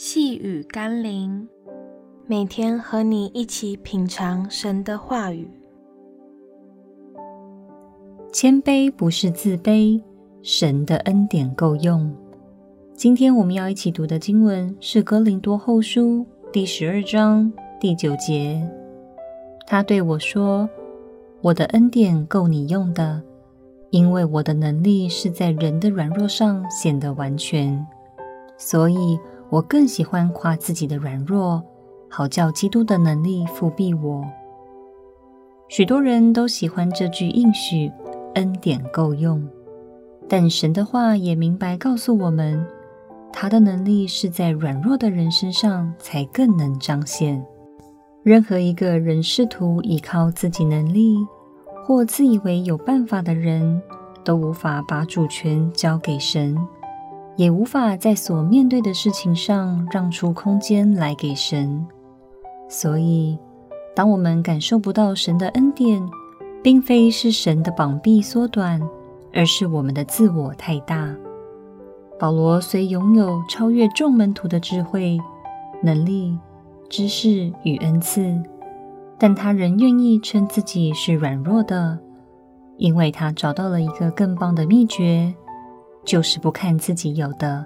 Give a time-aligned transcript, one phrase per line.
[0.00, 1.48] 细雨甘霖，
[2.24, 5.50] 每天和你一起品尝神的话语。
[8.32, 10.00] 谦卑不是自卑，
[10.40, 12.14] 神的恩典够用。
[12.94, 18.64] 今天我们要一起读的经文是《哥林多后书》第十二章第九节。
[19.66, 20.70] 他对我说
[21.42, 23.20] ：“我的恩典够你用的，
[23.90, 27.84] 因为我的能力是在人的软弱上显得完全，
[28.56, 29.18] 所以。”
[29.50, 31.62] 我更喜欢夸自己的软弱，
[32.08, 34.24] 好叫基督的能力覆庇我。
[35.68, 37.90] 许多人都喜欢这句应许，
[38.34, 39.42] 恩典够用。
[40.28, 42.62] 但神的话也明白告诉我们，
[43.32, 47.42] 他的能力是在软弱的人身上才更能彰显。
[48.22, 51.16] 任何一个人试图依靠自己能力，
[51.82, 53.80] 或自以为有办法的人，
[54.22, 56.54] 都无法把主权交给神。
[57.38, 61.86] 也无法在所面对的事情上让出空间来给神。
[62.68, 63.38] 所以，
[63.94, 66.04] 当我们感受不到神的恩典，
[66.64, 68.82] 并非是神的膀臂缩短，
[69.32, 71.14] 而是我们的自我太大。
[72.18, 75.16] 保罗虽拥有超越众门徒的智慧、
[75.80, 76.36] 能力、
[76.88, 78.36] 知识与恩赐，
[79.16, 81.96] 但他仍愿意称自己是软弱的，
[82.78, 85.32] 因为他找到了一个更棒的秘诀。
[86.08, 87.62] 就是不看自己有的，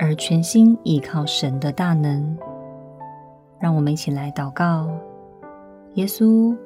[0.00, 2.36] 而全心依靠神的大能。
[3.60, 4.88] 让我们一起来祷告：
[5.94, 6.56] 耶稣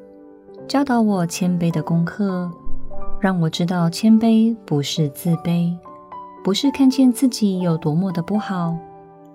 [0.66, 2.50] 教导我谦卑的功课，
[3.20, 5.77] 让我知道谦卑不是自卑，
[6.42, 8.74] 不是看见自己有多么的不好，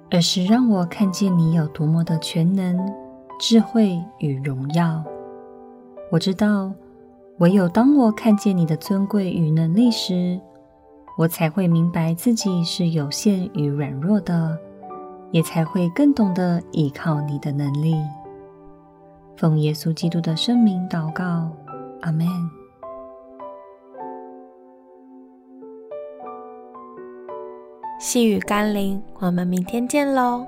[0.10, 2.92] 而是让我看见你有多么的全能、
[3.40, 5.04] 智慧与荣耀。
[6.12, 6.72] 我知道，
[7.38, 10.40] 唯有当我看见你的尊贵与能力时，
[11.18, 14.56] 我才会明白自己是有限与软弱的，
[15.32, 17.96] 也才会更懂得依靠你的能力。
[19.36, 21.50] 奉耶稣基督的圣名祷告，
[22.02, 22.28] 阿门。
[28.00, 30.46] 细雨甘霖，我们明天见喽。